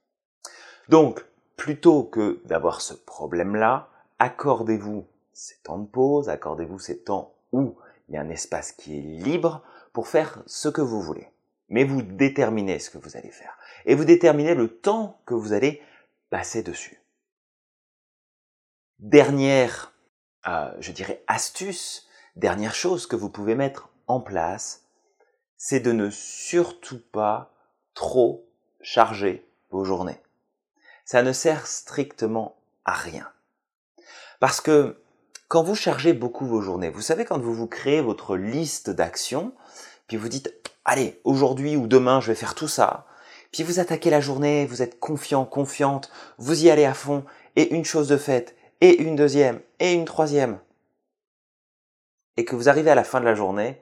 Donc, 0.88 1.26
plutôt 1.58 2.04
que 2.04 2.40
d'avoir 2.46 2.80
ce 2.80 2.94
problème-là, 2.94 3.90
accordez-vous 4.18 5.06
ces 5.34 5.58
temps 5.58 5.78
de 5.78 5.86
pause, 5.86 6.30
accordez-vous 6.30 6.78
ces 6.78 7.02
temps 7.02 7.34
où 7.52 7.76
il 8.08 8.14
y 8.14 8.16
a 8.16 8.22
un 8.22 8.30
espace 8.30 8.72
qui 8.72 8.96
est 8.96 9.02
libre 9.02 9.62
pour 9.92 10.08
faire 10.08 10.42
ce 10.46 10.70
que 10.70 10.80
vous 10.80 11.02
voulez. 11.02 11.28
Mais 11.68 11.84
vous 11.84 12.00
déterminez 12.00 12.78
ce 12.78 12.88
que 12.88 12.96
vous 12.96 13.14
allez 13.14 13.30
faire. 13.30 13.58
Et 13.84 13.94
vous 13.94 14.06
déterminez 14.06 14.54
le 14.54 14.68
temps 14.68 15.20
que 15.26 15.34
vous 15.34 15.52
allez 15.52 15.82
passer 16.30 16.62
dessus. 16.62 17.02
Dernière, 19.00 19.92
je 20.80 20.92
dirais, 20.92 21.22
astuce, 21.26 22.06
dernière 22.36 22.74
chose 22.74 23.06
que 23.06 23.16
vous 23.16 23.30
pouvez 23.30 23.54
mettre 23.54 23.88
en 24.06 24.20
place, 24.20 24.84
c'est 25.56 25.80
de 25.80 25.92
ne 25.92 26.10
surtout 26.10 27.00
pas 27.12 27.52
trop 27.94 28.48
charger 28.80 29.46
vos 29.70 29.84
journées. 29.84 30.22
Ça 31.04 31.22
ne 31.22 31.32
sert 31.32 31.66
strictement 31.66 32.56
à 32.84 32.92
rien. 32.92 33.28
Parce 34.40 34.60
que 34.60 35.02
quand 35.48 35.62
vous 35.62 35.74
chargez 35.74 36.12
beaucoup 36.12 36.46
vos 36.46 36.60
journées, 36.60 36.90
vous 36.90 37.00
savez 37.00 37.24
quand 37.24 37.38
vous 37.38 37.54
vous 37.54 37.66
créez 37.66 38.00
votre 38.00 38.36
liste 38.36 38.90
d'actions, 38.90 39.52
puis 40.06 40.16
vous 40.16 40.28
dites, 40.28 40.54
allez, 40.84 41.20
aujourd'hui 41.24 41.76
ou 41.76 41.86
demain, 41.86 42.20
je 42.20 42.28
vais 42.28 42.34
faire 42.34 42.54
tout 42.54 42.68
ça, 42.68 43.06
puis 43.50 43.62
vous 43.62 43.80
attaquez 43.80 44.10
la 44.10 44.20
journée, 44.20 44.66
vous 44.66 44.82
êtes 44.82 45.00
confiant, 45.00 45.44
confiante, 45.44 46.10
vous 46.36 46.64
y 46.64 46.70
allez 46.70 46.84
à 46.84 46.94
fond, 46.94 47.24
et 47.56 47.74
une 47.74 47.84
chose 47.84 48.08
de 48.08 48.16
faite, 48.16 48.54
et 48.80 49.02
une 49.02 49.16
deuxième, 49.16 49.60
et 49.80 49.92
une 49.92 50.04
troisième, 50.04 50.58
et 52.36 52.44
que 52.44 52.56
vous 52.56 52.68
arrivez 52.68 52.90
à 52.90 52.94
la 52.94 53.04
fin 53.04 53.20
de 53.20 53.24
la 53.24 53.34
journée, 53.34 53.80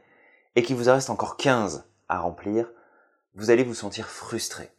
et 0.55 0.63
qu'il 0.63 0.77
vous 0.77 0.89
en 0.89 0.95
reste 0.95 1.11
encore 1.11 1.37
15 1.37 1.85
à 2.09 2.19
remplir, 2.19 2.71
vous 3.35 3.51
allez 3.51 3.65
vous 3.65 3.75
sentir 3.75 4.09
frustré. 4.09 4.71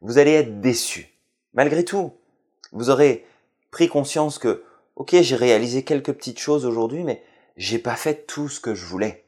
Vous 0.00 0.18
allez 0.18 0.32
être 0.32 0.60
déçu. 0.60 1.08
Malgré 1.52 1.84
tout, 1.84 2.14
vous 2.70 2.90
aurez 2.90 3.26
pris 3.70 3.88
conscience 3.88 4.38
que, 4.38 4.64
ok, 4.96 5.16
j'ai 5.20 5.36
réalisé 5.36 5.82
quelques 5.82 6.12
petites 6.12 6.38
choses 6.38 6.64
aujourd'hui, 6.64 7.02
mais 7.02 7.22
j'ai 7.56 7.78
pas 7.78 7.96
fait 7.96 8.26
tout 8.26 8.48
ce 8.48 8.60
que 8.60 8.74
je 8.74 8.86
voulais. 8.86 9.24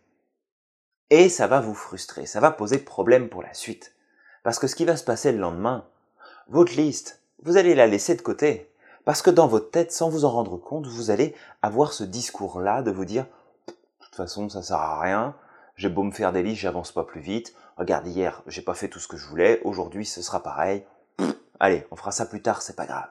Et 1.10 1.28
ça 1.28 1.46
va 1.46 1.60
vous 1.60 1.74
frustrer, 1.74 2.26
ça 2.26 2.40
va 2.40 2.50
poser 2.50 2.78
problème 2.78 3.28
pour 3.28 3.42
la 3.42 3.54
suite. 3.54 3.94
Parce 4.42 4.58
que 4.58 4.66
ce 4.66 4.74
qui 4.74 4.84
va 4.84 4.96
se 4.96 5.04
passer 5.04 5.32
le 5.32 5.38
lendemain, 5.38 5.86
votre 6.48 6.76
liste, 6.76 7.22
vous 7.42 7.56
allez 7.56 7.74
la 7.74 7.86
laisser 7.86 8.14
de 8.14 8.22
côté. 8.22 8.70
Parce 9.04 9.20
que 9.20 9.30
dans 9.30 9.46
votre 9.46 9.70
tête, 9.70 9.92
sans 9.92 10.08
vous 10.08 10.24
en 10.24 10.30
rendre 10.30 10.56
compte, 10.56 10.86
vous 10.86 11.10
allez 11.10 11.34
avoir 11.60 11.92
ce 11.92 12.04
discours-là 12.04 12.82
de 12.82 12.90
vous 12.90 13.04
dire, 13.04 13.26
de 13.66 14.04
toute 14.04 14.14
façon, 14.16 14.48
ça 14.48 14.62
sert 14.62 14.78
à 14.78 15.00
rien, 15.00 15.34
j'ai 15.76 15.90
beau 15.90 16.02
me 16.02 16.12
faire 16.12 16.32
des 16.32 16.42
listes, 16.42 16.60
j'avance 16.60 16.92
pas 16.92 17.04
plus 17.04 17.20
vite, 17.20 17.54
regarde 17.76 18.06
hier, 18.06 18.42
j'ai 18.46 18.62
pas 18.62 18.74
fait 18.74 18.88
tout 18.88 19.00
ce 19.00 19.08
que 19.08 19.16
je 19.16 19.26
voulais, 19.26 19.60
aujourd'hui 19.64 20.06
ce 20.06 20.22
sera 20.22 20.42
pareil, 20.42 20.86
allez, 21.60 21.86
on 21.90 21.96
fera 21.96 22.12
ça 22.12 22.24
plus 22.24 22.40
tard, 22.40 22.62
c'est 22.62 22.76
pas 22.76 22.86
grave. 22.86 23.08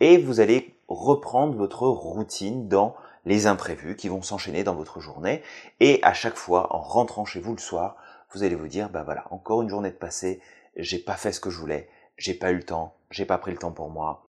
Et 0.00 0.16
vous 0.16 0.40
allez 0.40 0.80
reprendre 0.88 1.54
votre 1.56 1.86
routine 1.86 2.68
dans 2.68 2.94
les 3.26 3.46
imprévus 3.46 3.96
qui 3.96 4.08
vont 4.08 4.22
s'enchaîner 4.22 4.64
dans 4.64 4.74
votre 4.74 5.00
journée, 5.00 5.42
et 5.80 6.00
à 6.02 6.14
chaque 6.14 6.36
fois, 6.36 6.74
en 6.74 6.80
rentrant 6.80 7.26
chez 7.26 7.40
vous 7.40 7.52
le 7.52 7.60
soir, 7.60 7.96
vous 8.32 8.42
allez 8.42 8.54
vous 8.54 8.68
dire, 8.68 8.88
bah 8.88 9.02
voilà, 9.02 9.24
encore 9.30 9.60
une 9.60 9.68
journée 9.68 9.90
de 9.90 9.96
passé, 9.96 10.40
j'ai 10.76 10.98
pas 10.98 11.16
fait 11.16 11.32
ce 11.32 11.40
que 11.40 11.50
je 11.50 11.58
voulais, 11.58 11.90
j'ai 12.16 12.34
pas 12.34 12.52
eu 12.52 12.56
le 12.56 12.62
temps, 12.62 12.94
j'ai 13.10 13.26
pas 13.26 13.38
pris 13.38 13.50
le 13.50 13.58
temps 13.58 13.72
pour 13.72 13.90
moi, 13.90 14.27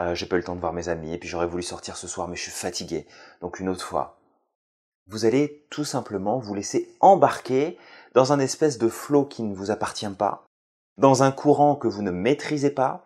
euh, 0.00 0.14
j'ai 0.14 0.26
pas 0.26 0.36
eu 0.36 0.38
le 0.38 0.44
temps 0.44 0.54
de 0.54 0.60
voir 0.60 0.72
mes 0.72 0.88
amis, 0.88 1.12
et 1.12 1.18
puis 1.18 1.28
j'aurais 1.28 1.46
voulu 1.46 1.62
sortir 1.62 1.96
ce 1.96 2.08
soir, 2.08 2.26
mais 2.28 2.36
je 2.36 2.42
suis 2.42 2.50
fatigué, 2.50 3.06
donc 3.40 3.60
une 3.60 3.68
autre 3.68 3.84
fois. 3.84 4.18
Vous 5.06 5.24
allez 5.24 5.66
tout 5.70 5.84
simplement 5.84 6.38
vous 6.38 6.54
laisser 6.54 6.96
embarquer 7.00 7.78
dans 8.14 8.32
un 8.32 8.38
espèce 8.38 8.78
de 8.78 8.88
flot 8.88 9.24
qui 9.24 9.42
ne 9.42 9.54
vous 9.54 9.70
appartient 9.70 10.08
pas, 10.08 10.46
dans 10.96 11.22
un 11.22 11.32
courant 11.32 11.76
que 11.76 11.88
vous 11.88 12.02
ne 12.02 12.10
maîtrisez 12.10 12.70
pas, 12.70 13.04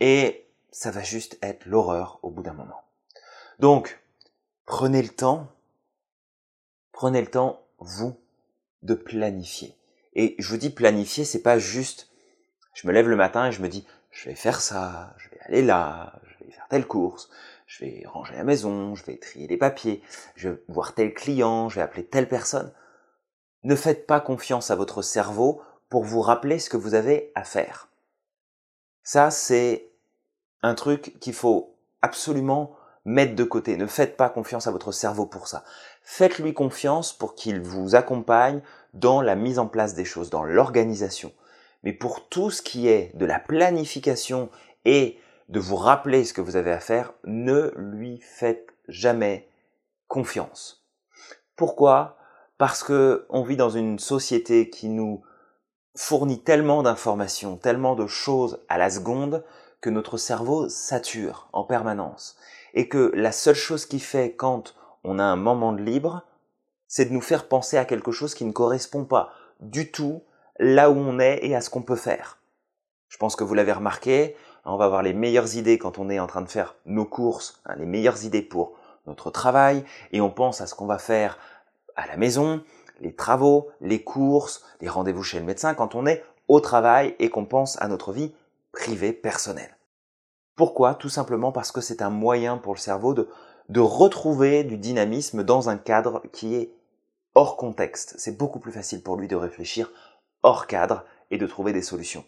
et 0.00 0.48
ça 0.70 0.90
va 0.90 1.02
juste 1.02 1.38
être 1.42 1.66
l'horreur 1.66 2.20
au 2.22 2.30
bout 2.30 2.42
d'un 2.42 2.52
moment. 2.52 2.82
Donc, 3.58 4.00
prenez 4.64 5.02
le 5.02 5.08
temps, 5.08 5.48
prenez 6.92 7.20
le 7.20 7.30
temps, 7.30 7.64
vous, 7.78 8.16
de 8.82 8.94
planifier. 8.94 9.74
Et 10.14 10.36
je 10.38 10.48
vous 10.48 10.56
dis 10.56 10.70
planifier, 10.70 11.24
c'est 11.24 11.42
pas 11.42 11.58
juste, 11.58 12.10
je 12.74 12.86
me 12.86 12.92
lève 12.92 13.08
le 13.08 13.16
matin 13.16 13.46
et 13.46 13.52
je 13.52 13.62
me 13.62 13.68
dis, 13.68 13.86
je 14.10 14.28
vais 14.28 14.34
faire 14.34 14.60
ça, 14.60 15.14
je 15.18 15.28
vais 15.30 15.37
aller 15.48 15.62
là, 15.62 16.20
je 16.24 16.44
vais 16.44 16.52
faire 16.52 16.68
telle 16.68 16.86
course, 16.86 17.30
je 17.66 17.84
vais 17.84 18.02
ranger 18.06 18.34
la 18.34 18.44
maison, 18.44 18.94
je 18.94 19.04
vais 19.04 19.16
trier 19.16 19.46
les 19.46 19.56
papiers, 19.56 20.02
je 20.36 20.50
vais 20.50 20.62
voir 20.68 20.94
tel 20.94 21.14
client, 21.14 21.68
je 21.68 21.76
vais 21.76 21.82
appeler 21.82 22.04
telle 22.06 22.28
personne. 22.28 22.72
Ne 23.64 23.74
faites 23.74 24.06
pas 24.06 24.20
confiance 24.20 24.70
à 24.70 24.76
votre 24.76 25.02
cerveau 25.02 25.60
pour 25.88 26.04
vous 26.04 26.20
rappeler 26.20 26.58
ce 26.58 26.70
que 26.70 26.76
vous 26.76 26.94
avez 26.94 27.32
à 27.34 27.44
faire. 27.44 27.88
Ça, 29.02 29.30
c'est 29.30 29.90
un 30.62 30.74
truc 30.74 31.18
qu'il 31.20 31.34
faut 31.34 31.76
absolument 32.02 32.76
mettre 33.04 33.34
de 33.34 33.44
côté. 33.44 33.76
Ne 33.76 33.86
faites 33.86 34.16
pas 34.16 34.28
confiance 34.28 34.66
à 34.66 34.70
votre 34.70 34.92
cerveau 34.92 35.26
pour 35.26 35.48
ça. 35.48 35.64
Faites-lui 36.02 36.52
confiance 36.52 37.12
pour 37.12 37.34
qu'il 37.34 37.60
vous 37.60 37.94
accompagne 37.94 38.60
dans 38.92 39.22
la 39.22 39.34
mise 39.34 39.58
en 39.58 39.66
place 39.66 39.94
des 39.94 40.04
choses, 40.04 40.30
dans 40.30 40.44
l'organisation. 40.44 41.32
Mais 41.82 41.92
pour 41.92 42.28
tout 42.28 42.50
ce 42.50 42.60
qui 42.60 42.88
est 42.88 43.16
de 43.16 43.24
la 43.24 43.38
planification 43.38 44.50
et 44.84 45.18
de 45.48 45.60
vous 45.60 45.76
rappeler 45.76 46.24
ce 46.24 46.32
que 46.32 46.40
vous 46.40 46.56
avez 46.56 46.72
à 46.72 46.80
faire, 46.80 47.12
ne 47.24 47.72
lui 47.76 48.20
faites 48.20 48.68
jamais 48.88 49.48
confiance. 50.06 50.86
Pourquoi? 51.56 52.16
Parce 52.58 52.82
que 52.82 53.26
on 53.28 53.42
vit 53.42 53.56
dans 53.56 53.70
une 53.70 53.98
société 53.98 54.70
qui 54.70 54.88
nous 54.88 55.22
fournit 55.94 56.42
tellement 56.42 56.82
d'informations, 56.82 57.56
tellement 57.56 57.94
de 57.94 58.06
choses 58.06 58.60
à 58.68 58.78
la 58.78 58.90
seconde 58.90 59.44
que 59.80 59.90
notre 59.90 60.16
cerveau 60.16 60.68
sature 60.68 61.48
en 61.52 61.64
permanence 61.64 62.36
et 62.74 62.88
que 62.88 63.12
la 63.14 63.32
seule 63.32 63.54
chose 63.54 63.86
qui 63.86 64.00
fait 64.00 64.34
quand 64.34 64.74
on 65.04 65.18
a 65.18 65.24
un 65.24 65.36
moment 65.36 65.72
de 65.72 65.82
libre, 65.82 66.22
c'est 66.86 67.06
de 67.06 67.12
nous 67.12 67.20
faire 67.20 67.48
penser 67.48 67.76
à 67.76 67.84
quelque 67.84 68.12
chose 68.12 68.34
qui 68.34 68.44
ne 68.44 68.52
correspond 68.52 69.04
pas 69.04 69.32
du 69.60 69.90
tout 69.90 70.22
là 70.58 70.90
où 70.90 70.96
on 70.96 71.18
est 71.18 71.40
et 71.42 71.54
à 71.54 71.60
ce 71.60 71.70
qu'on 71.70 71.82
peut 71.82 71.96
faire. 71.96 72.38
Je 73.08 73.16
pense 73.16 73.36
que 73.36 73.44
vous 73.44 73.54
l'avez 73.54 73.72
remarqué, 73.72 74.36
on 74.68 74.76
va 74.76 74.84
avoir 74.84 75.02
les 75.02 75.14
meilleures 75.14 75.56
idées 75.56 75.78
quand 75.78 75.98
on 75.98 76.10
est 76.10 76.20
en 76.20 76.26
train 76.26 76.42
de 76.42 76.48
faire 76.48 76.76
nos 76.86 77.04
courses, 77.04 77.60
hein, 77.66 77.74
les 77.76 77.86
meilleures 77.86 78.24
idées 78.24 78.42
pour 78.42 78.74
notre 79.06 79.30
travail, 79.30 79.84
et 80.12 80.20
on 80.20 80.30
pense 80.30 80.60
à 80.60 80.66
ce 80.66 80.74
qu'on 80.74 80.86
va 80.86 80.98
faire 80.98 81.38
à 81.96 82.06
la 82.06 82.16
maison, 82.16 82.62
les 83.00 83.14
travaux, 83.14 83.68
les 83.80 84.02
courses, 84.02 84.62
les 84.80 84.88
rendez-vous 84.88 85.22
chez 85.22 85.38
le 85.40 85.46
médecin 85.46 85.74
quand 85.74 85.94
on 85.94 86.06
est 86.06 86.24
au 86.48 86.60
travail 86.60 87.14
et 87.18 87.30
qu'on 87.30 87.44
pense 87.44 87.80
à 87.80 87.88
notre 87.88 88.12
vie 88.12 88.32
privée 88.72 89.12
personnelle. 89.12 89.76
Pourquoi? 90.56 90.94
Tout 90.94 91.08
simplement 91.08 91.52
parce 91.52 91.72
que 91.72 91.80
c'est 91.80 92.02
un 92.02 92.10
moyen 92.10 92.58
pour 92.58 92.74
le 92.74 92.78
cerveau 92.78 93.14
de, 93.14 93.28
de 93.68 93.80
retrouver 93.80 94.64
du 94.64 94.76
dynamisme 94.76 95.44
dans 95.44 95.68
un 95.68 95.76
cadre 95.76 96.22
qui 96.32 96.56
est 96.56 96.72
hors 97.34 97.56
contexte. 97.56 98.14
C'est 98.18 98.36
beaucoup 98.36 98.58
plus 98.58 98.72
facile 98.72 99.02
pour 99.02 99.16
lui 99.16 99.28
de 99.28 99.36
réfléchir 99.36 99.90
hors 100.42 100.66
cadre 100.66 101.04
et 101.30 101.38
de 101.38 101.46
trouver 101.46 101.72
des 101.72 101.82
solutions. 101.82 102.24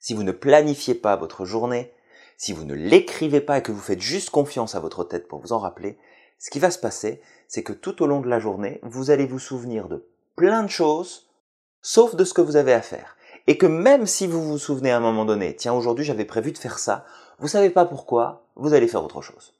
Si 0.00 0.14
vous 0.14 0.22
ne 0.22 0.32
planifiez 0.32 0.94
pas 0.94 1.16
votre 1.16 1.44
journée, 1.44 1.92
si 2.36 2.52
vous 2.52 2.64
ne 2.64 2.74
l'écrivez 2.74 3.40
pas 3.40 3.58
et 3.58 3.62
que 3.62 3.72
vous 3.72 3.80
faites 3.80 4.00
juste 4.00 4.30
confiance 4.30 4.74
à 4.74 4.80
votre 4.80 5.04
tête 5.04 5.28
pour 5.28 5.40
vous 5.40 5.52
en 5.52 5.58
rappeler, 5.58 5.98
ce 6.38 6.50
qui 6.50 6.60
va 6.60 6.70
se 6.70 6.78
passer, 6.78 7.20
c'est 7.48 7.62
que 7.62 7.72
tout 7.72 8.02
au 8.02 8.06
long 8.06 8.20
de 8.20 8.28
la 8.28 8.38
journée, 8.38 8.78
vous 8.82 9.10
allez 9.10 9.26
vous 9.26 9.40
souvenir 9.40 9.88
de 9.88 10.06
plein 10.36 10.62
de 10.62 10.70
choses, 10.70 11.28
sauf 11.82 12.14
de 12.14 12.24
ce 12.24 12.34
que 12.34 12.40
vous 12.40 12.56
avez 12.56 12.72
à 12.72 12.82
faire. 12.82 13.16
Et 13.48 13.58
que 13.58 13.66
même 13.66 14.06
si 14.06 14.26
vous 14.26 14.42
vous 14.42 14.58
souvenez 14.58 14.90
à 14.90 14.98
un 14.98 15.00
moment 15.00 15.24
donné, 15.24 15.56
tiens, 15.56 15.72
aujourd'hui 15.72 16.04
j'avais 16.04 16.24
prévu 16.24 16.52
de 16.52 16.58
faire 16.58 16.78
ça, 16.78 17.04
vous 17.38 17.48
savez 17.48 17.70
pas 17.70 17.84
pourquoi, 17.84 18.44
vous 18.54 18.74
allez 18.74 18.88
faire 18.88 19.04
autre 19.04 19.22
chose. 19.22 19.54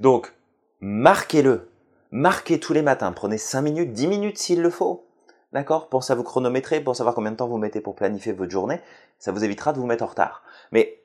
Donc, 0.00 0.32
marquez-le. 0.80 1.70
Marquez 2.10 2.58
tous 2.58 2.72
les 2.72 2.82
matins. 2.82 3.12
Prenez 3.12 3.38
5 3.38 3.62
minutes, 3.62 3.92
10 3.92 4.06
minutes 4.08 4.38
s'il 4.38 4.62
le 4.62 4.70
faut. 4.70 5.06
D'accord? 5.52 5.88
Pensez 5.88 6.12
à 6.12 6.16
vous 6.16 6.22
chronométrer 6.22 6.80
pour 6.80 6.94
savoir 6.94 7.14
combien 7.14 7.32
de 7.32 7.36
temps 7.36 7.48
vous 7.48 7.58
mettez 7.58 7.80
pour 7.80 7.96
planifier 7.96 8.32
votre 8.32 8.52
journée. 8.52 8.80
Ça 9.18 9.32
vous 9.32 9.44
évitera 9.44 9.72
de 9.72 9.78
vous 9.78 9.86
mettre 9.86 10.04
en 10.04 10.08
retard. 10.08 10.42
Mais 10.70 11.02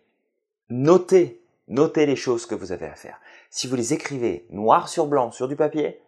notez, 0.70 1.44
notez 1.68 2.06
les 2.06 2.16
choses 2.16 2.46
que 2.46 2.56
vous 2.56 2.72
avez 2.72 2.86
à 2.86 2.96
faire. 2.96 3.20
Si 3.50 3.68
vous 3.68 3.75
les 3.75 3.94
écrivez 3.94 4.46
noir 4.52 4.88
sur 4.88 5.08
blanc 5.08 5.32
sur 5.32 5.48
du 5.48 5.56
papier, 5.56 6.02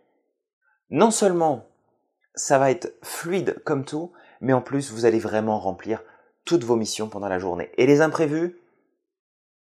non 0.90 1.12
seulement 1.12 1.66
ça 2.36 2.60
va 2.60 2.70
être 2.70 2.94
fluide 3.02 3.62
comme 3.66 3.84
tout, 3.84 4.12
mais 4.42 4.54
en 4.54 4.62
plus 4.62 4.92
vous 4.92 5.06
allez 5.06 5.20
vraiment 5.20 5.60
remplir 5.60 6.04
toutes 6.46 6.64
vos 6.64 6.76
missions 6.76 7.10
pendant 7.10 7.28
la 7.28 7.40
journée. 7.40 7.72
Et 7.78 7.88
les 7.88 8.02
imprévus, 8.02 8.60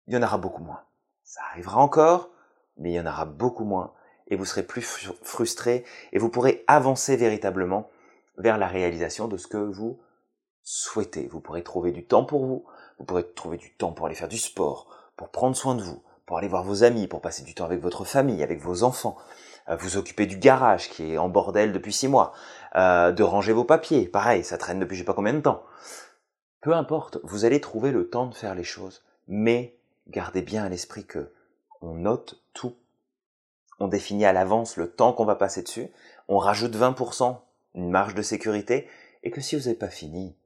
il 0.06 0.14
y 0.14 0.16
en 0.16 0.22
aura 0.22 0.38
beaucoup 0.38 0.62
moins. 0.62 0.82
Ça 1.24 1.40
arrivera 1.50 1.80
encore, 1.80 2.30
mais 2.76 2.90
il 2.90 2.94
y 2.94 3.00
en 3.00 3.06
aura 3.06 3.24
beaucoup 3.24 3.64
moins. 3.64 3.94
Et 4.28 4.36
vous 4.36 4.44
serez 4.44 4.62
plus 4.62 4.82
frustré 5.22 5.84
et 6.12 6.18
vous 6.18 6.28
pourrez 6.28 6.62
avancer 6.68 7.16
véritablement 7.16 7.90
vers 8.40 8.58
la 8.58 8.66
réalisation 8.66 9.28
de 9.28 9.36
ce 9.36 9.46
que 9.46 9.58
vous 9.58 10.00
souhaitez. 10.62 11.28
Vous 11.28 11.40
pourrez 11.40 11.62
trouver 11.62 11.92
du 11.92 12.04
temps 12.04 12.24
pour 12.24 12.46
vous, 12.46 12.64
vous 12.98 13.04
pourrez 13.04 13.24
trouver 13.24 13.58
du 13.58 13.74
temps 13.74 13.92
pour 13.92 14.06
aller 14.06 14.14
faire 14.14 14.28
du 14.28 14.38
sport, 14.38 14.88
pour 15.16 15.28
prendre 15.28 15.56
soin 15.56 15.74
de 15.74 15.82
vous, 15.82 16.02
pour 16.26 16.38
aller 16.38 16.48
voir 16.48 16.64
vos 16.64 16.82
amis, 16.82 17.06
pour 17.06 17.20
passer 17.20 17.42
du 17.42 17.54
temps 17.54 17.64
avec 17.64 17.80
votre 17.80 18.04
famille, 18.04 18.42
avec 18.42 18.60
vos 18.60 18.82
enfants, 18.82 19.16
euh, 19.68 19.76
vous 19.76 19.96
occuper 19.96 20.26
du 20.26 20.36
garage 20.36 20.88
qui 20.88 21.12
est 21.12 21.18
en 21.18 21.28
bordel 21.28 21.72
depuis 21.72 21.92
six 21.92 22.08
mois, 22.08 22.32
euh, 22.76 23.12
de 23.12 23.22
ranger 23.22 23.52
vos 23.52 23.64
papiers, 23.64 24.06
pareil, 24.08 24.42
ça 24.42 24.58
traîne 24.58 24.80
depuis 24.80 24.96
je 24.96 25.02
sais 25.02 25.06
pas 25.06 25.14
combien 25.14 25.34
de 25.34 25.40
temps. 25.40 25.62
Peu 26.60 26.74
importe, 26.74 27.18
vous 27.22 27.44
allez 27.44 27.60
trouver 27.60 27.90
le 27.90 28.08
temps 28.08 28.26
de 28.26 28.34
faire 28.34 28.54
les 28.54 28.64
choses, 28.64 29.02
mais 29.28 29.76
gardez 30.08 30.42
bien 30.42 30.64
à 30.64 30.68
l'esprit 30.68 31.04
que 31.04 31.32
on 31.82 31.94
note 31.94 32.42
tout. 32.52 32.74
On 33.78 33.88
définit 33.88 34.26
à 34.26 34.32
l'avance 34.34 34.76
le 34.76 34.90
temps 34.90 35.14
qu'on 35.14 35.24
va 35.24 35.36
passer 35.36 35.62
dessus, 35.62 35.88
on 36.28 36.36
rajoute 36.38 36.76
20% 36.76 37.38
une 37.74 37.90
marge 37.90 38.14
de 38.14 38.22
sécurité, 38.22 38.88
et 39.22 39.30
que 39.30 39.40
si 39.40 39.56
vous 39.56 39.62
n'avez 39.62 39.74
pas 39.74 39.88
fini, 39.88 40.36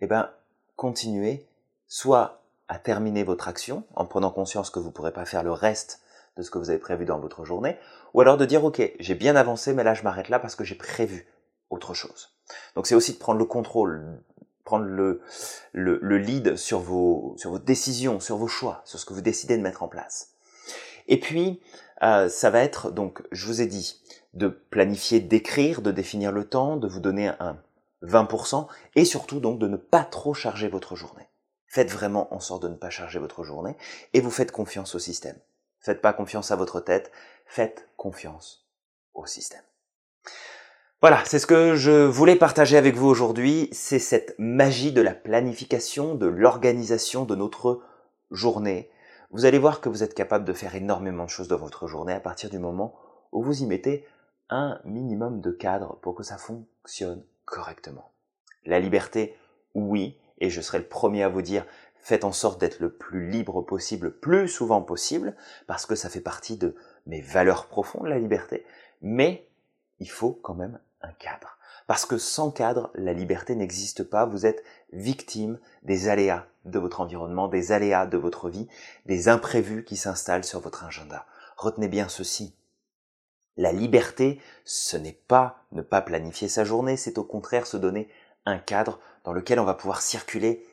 eh 0.00 0.06
ben, 0.06 0.30
continuez, 0.76 1.46
soit 1.86 2.42
à 2.68 2.78
terminer 2.78 3.24
votre 3.24 3.48
action 3.48 3.84
en 3.94 4.04
prenant 4.04 4.30
conscience 4.30 4.70
que 4.70 4.78
vous 4.78 4.88
ne 4.88 4.92
pourrez 4.92 5.12
pas 5.12 5.24
faire 5.24 5.42
le 5.42 5.52
reste 5.52 6.02
de 6.36 6.42
ce 6.42 6.50
que 6.50 6.58
vous 6.58 6.70
avez 6.70 6.78
prévu 6.78 7.04
dans 7.04 7.18
votre 7.18 7.44
journée, 7.44 7.76
ou 8.14 8.20
alors 8.20 8.36
de 8.36 8.44
dire 8.44 8.64
ok, 8.64 8.92
j'ai 8.98 9.14
bien 9.14 9.36
avancé, 9.36 9.72
mais 9.72 9.84
là 9.84 9.94
je 9.94 10.02
m'arrête 10.02 10.28
là 10.28 10.38
parce 10.38 10.54
que 10.54 10.64
j'ai 10.64 10.76
prévu 10.76 11.26
autre 11.70 11.94
chose. 11.94 12.36
Donc 12.74 12.86
c'est 12.86 12.94
aussi 12.94 13.12
de 13.12 13.18
prendre 13.18 13.38
le 13.38 13.44
contrôle, 13.44 14.22
prendre 14.64 14.84
le, 14.84 15.22
le, 15.72 16.18
lead 16.18 16.56
sur 16.56 16.80
vos, 16.80 17.34
sur 17.38 17.50
vos 17.50 17.58
décisions, 17.58 18.20
sur 18.20 18.36
vos 18.36 18.48
choix, 18.48 18.82
sur 18.84 18.98
ce 18.98 19.06
que 19.06 19.14
vous 19.14 19.20
décidez 19.20 19.56
de 19.56 19.62
mettre 19.62 19.82
en 19.82 19.88
place. 19.88 20.34
Et 21.08 21.18
puis, 21.18 21.60
euh, 22.02 22.28
ça 22.28 22.50
va 22.50 22.60
être, 22.60 22.90
donc, 22.90 23.22
je 23.32 23.46
vous 23.46 23.60
ai 23.60 23.66
dit, 23.66 24.00
de 24.34 24.48
planifier, 24.48 25.20
d'écrire, 25.20 25.82
de 25.82 25.90
définir 25.90 26.32
le 26.32 26.48
temps, 26.48 26.76
de 26.76 26.86
vous 26.86 27.00
donner 27.00 27.28
un 27.28 27.58
20%, 28.02 28.68
et 28.94 29.04
surtout 29.04 29.40
donc 29.40 29.58
de 29.58 29.66
ne 29.66 29.76
pas 29.76 30.04
trop 30.04 30.34
charger 30.34 30.68
votre 30.68 30.94
journée. 30.94 31.26
Faites 31.66 31.90
vraiment 31.90 32.32
en 32.32 32.40
sorte 32.40 32.62
de 32.62 32.68
ne 32.68 32.76
pas 32.76 32.90
charger 32.90 33.18
votre 33.18 33.42
journée, 33.42 33.76
et 34.14 34.20
vous 34.20 34.30
faites 34.30 34.52
confiance 34.52 34.94
au 34.94 34.98
système. 34.98 35.36
Faites 35.80 36.00
pas 36.00 36.12
confiance 36.12 36.50
à 36.50 36.56
votre 36.56 36.80
tête, 36.80 37.10
faites 37.46 37.88
confiance 37.96 38.68
au 39.14 39.26
système. 39.26 39.62
Voilà, 41.00 41.22
c'est 41.24 41.38
ce 41.38 41.46
que 41.46 41.76
je 41.76 42.04
voulais 42.04 42.34
partager 42.34 42.76
avec 42.76 42.96
vous 42.96 43.06
aujourd'hui, 43.06 43.68
c'est 43.72 44.00
cette 44.00 44.34
magie 44.38 44.92
de 44.92 45.00
la 45.00 45.14
planification, 45.14 46.14
de 46.14 46.26
l'organisation 46.26 47.24
de 47.24 47.36
notre 47.36 47.82
journée. 48.32 48.90
Vous 49.30 49.44
allez 49.44 49.58
voir 49.58 49.82
que 49.82 49.90
vous 49.90 50.02
êtes 50.02 50.14
capable 50.14 50.46
de 50.46 50.54
faire 50.54 50.74
énormément 50.74 51.24
de 51.24 51.30
choses 51.30 51.48
dans 51.48 51.58
votre 51.58 51.86
journée 51.86 52.14
à 52.14 52.20
partir 52.20 52.48
du 52.48 52.58
moment 52.58 52.94
où 53.30 53.42
vous 53.42 53.62
y 53.62 53.66
mettez 53.66 54.06
un 54.48 54.80
minimum 54.84 55.42
de 55.42 55.50
cadre 55.50 55.96
pour 55.96 56.14
que 56.14 56.22
ça 56.22 56.38
fonctionne 56.38 57.22
correctement. 57.44 58.10
La 58.64 58.80
liberté, 58.80 59.36
oui, 59.74 60.18
et 60.38 60.48
je 60.48 60.62
serai 60.62 60.78
le 60.78 60.88
premier 60.88 61.22
à 61.24 61.28
vous 61.28 61.42
dire, 61.42 61.66
faites 61.96 62.24
en 62.24 62.32
sorte 62.32 62.58
d'être 62.58 62.80
le 62.80 62.90
plus 62.90 63.28
libre 63.28 63.60
possible, 63.60 64.18
plus 64.18 64.48
souvent 64.48 64.80
possible, 64.80 65.36
parce 65.66 65.84
que 65.84 65.94
ça 65.94 66.08
fait 66.08 66.22
partie 66.22 66.56
de 66.56 66.74
mes 67.04 67.20
valeurs 67.20 67.66
profondes, 67.66 68.06
la 68.06 68.18
liberté, 68.18 68.64
mais 69.02 69.46
il 69.98 70.10
faut 70.10 70.32
quand 70.32 70.54
même 70.54 70.78
un 71.02 71.12
cadre. 71.12 71.57
Parce 71.88 72.04
que 72.04 72.18
sans 72.18 72.50
cadre, 72.50 72.90
la 72.94 73.14
liberté 73.14 73.54
n'existe 73.54 74.04
pas. 74.04 74.26
Vous 74.26 74.44
êtes 74.44 74.62
victime 74.92 75.58
des 75.82 76.08
aléas 76.08 76.46
de 76.66 76.78
votre 76.78 77.00
environnement, 77.00 77.48
des 77.48 77.72
aléas 77.72 78.04
de 78.04 78.18
votre 78.18 78.50
vie, 78.50 78.68
des 79.06 79.30
imprévus 79.30 79.84
qui 79.84 79.96
s'installent 79.96 80.44
sur 80.44 80.60
votre 80.60 80.84
agenda. 80.84 81.24
Retenez 81.56 81.88
bien 81.88 82.10
ceci. 82.10 82.54
La 83.56 83.72
liberté, 83.72 84.38
ce 84.66 84.98
n'est 84.98 85.18
pas 85.26 85.64
ne 85.72 85.80
pas 85.80 86.02
planifier 86.02 86.48
sa 86.48 86.62
journée, 86.62 86.98
c'est 86.98 87.16
au 87.16 87.24
contraire 87.24 87.66
se 87.66 87.78
donner 87.78 88.10
un 88.44 88.58
cadre 88.58 89.00
dans 89.24 89.32
lequel 89.32 89.58
on 89.58 89.64
va 89.64 89.72
pouvoir 89.72 90.02
circuler 90.02 90.66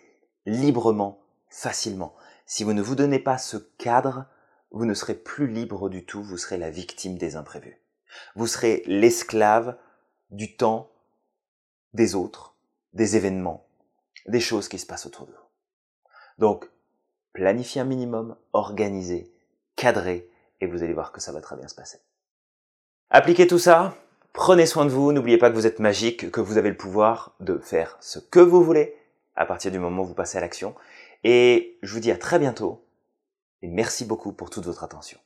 librement, 0.46 1.22
facilement. 1.50 2.14
Si 2.46 2.66
vous 2.66 2.74
ne 2.74 2.82
vous 2.82 2.96
donnez 2.96 3.20
pas 3.20 3.38
ce 3.38 3.56
cadre, 3.78 4.26
vous 4.72 4.86
ne 4.86 4.94
serez 4.94 5.16
plus 5.16 5.48
libre 5.48 5.88
du 5.88 6.06
tout, 6.06 6.22
vous 6.22 6.38
serez 6.38 6.58
la 6.58 6.72
victime 6.72 7.18
des 7.18 7.38
imprévus. 7.38 7.80
Vous 8.36 8.48
serez 8.48 8.84
l'esclave 8.86 9.78
du 10.30 10.58
temps, 10.58 10.92
des 11.96 12.14
autres, 12.14 12.54
des 12.94 13.16
événements, 13.16 13.66
des 14.28 14.40
choses 14.40 14.68
qui 14.68 14.78
se 14.78 14.86
passent 14.86 15.06
autour 15.06 15.26
de 15.26 15.32
vous. 15.32 15.38
Donc, 16.38 16.70
planifiez 17.34 17.82
un 17.82 17.86
minimum, 17.86 18.36
organisez, 18.54 19.32
cadrez, 19.76 20.30
et 20.62 20.68
vous 20.68 20.84
allez 20.84 20.94
voir 20.94 21.12
que 21.12 21.22
ça 21.22 21.32
va 21.32 21.42
très 21.42 21.56
bien 21.56 21.68
se 21.68 21.76
passer. 21.76 22.00
Appliquez 23.10 23.48
tout 23.48 23.60
ça, 23.60 23.96
prenez 24.34 24.66
soin 24.66 24.86
de 24.86 24.90
vous, 24.90 25.14
n'oubliez 25.14 25.38
pas 25.38 25.50
que 25.50 25.56
vous 25.56 25.68
êtes 25.68 25.80
magique, 25.80 26.32
que 26.32 26.42
vous 26.42 26.58
avez 26.58 26.70
le 26.70 26.78
pouvoir 26.78 27.36
de 27.40 27.58
faire 27.58 27.98
ce 28.02 28.20
que 28.20 28.40
vous 28.40 28.64
voulez 28.64 28.96
à 29.36 29.46
partir 29.46 29.72
du 29.72 29.80
moment 29.80 30.04
où 30.04 30.06
vous 30.06 30.14
passez 30.14 30.38
à 30.38 30.42
l'action. 30.42 30.76
Et 31.24 31.78
je 31.82 31.94
vous 31.94 32.00
dis 32.00 32.12
à 32.12 32.18
très 32.18 32.40
bientôt, 32.40 32.86
et 33.62 33.68
merci 33.68 34.06
beaucoup 34.06 34.34
pour 34.34 34.50
toute 34.50 34.66
votre 34.66 34.84
attention. 34.84 35.20